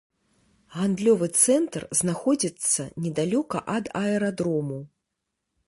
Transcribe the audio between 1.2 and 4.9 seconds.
цэнтр знаходзіцца недалёка ад аэрадрому.